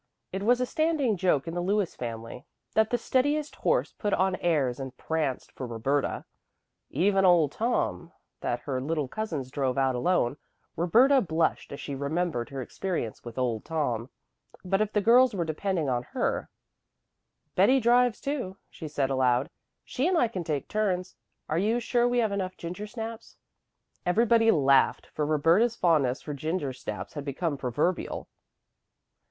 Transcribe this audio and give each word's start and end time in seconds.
It 0.33 0.41
was 0.41 0.59
a 0.59 0.65
standing 0.65 1.15
joke 1.15 1.47
in 1.47 1.53
the 1.53 1.61
Lewis 1.61 1.95
family 1.95 2.43
that 2.73 2.89
the 2.89 2.97
steadiest 2.97 3.57
horse 3.57 3.93
put 3.93 4.15
on 4.15 4.35
airs 4.37 4.79
and 4.79 4.97
pranced 4.97 5.51
for 5.51 5.67
Roberta. 5.67 6.25
Even 6.89 7.23
old 7.23 7.51
Tom, 7.51 8.11
that 8.39 8.61
her 8.61 8.81
little 8.81 9.07
cousins 9.07 9.51
drove 9.51 9.77
out 9.77 9.93
alone 9.93 10.37
Roberta 10.75 11.21
blushed 11.21 11.71
as 11.71 11.79
she 11.79 11.93
remembered 11.93 12.49
her 12.49 12.63
experience 12.63 13.23
with 13.23 13.37
old 13.37 13.63
Tom. 13.63 14.09
But 14.65 14.81
if 14.81 14.91
the 14.91 15.01
girls 15.01 15.35
were 15.35 15.45
depending 15.45 15.87
on 15.87 16.01
her 16.13 16.49
"Betty 17.53 17.79
drives 17.79 18.19
too," 18.19 18.57
she 18.71 18.87
said 18.87 19.11
aloud. 19.11 19.51
"She 19.85 20.07
and 20.07 20.17
I 20.17 20.29
can 20.29 20.43
take 20.43 20.67
turns. 20.67 21.15
Are 21.47 21.59
you 21.59 21.79
sure 21.79 22.07
we 22.07 22.17
have 22.17 22.31
enough 22.31 22.57
gingersnaps?" 22.57 23.35
Everybody 24.03 24.49
laughed, 24.49 25.09
for 25.13 25.27
Roberta's 25.27 25.75
fondness 25.75 26.23
for 26.23 26.33
gingersnaps 26.33 27.13
had 27.13 27.23
become 27.23 27.55
proverbial. 27.55 28.27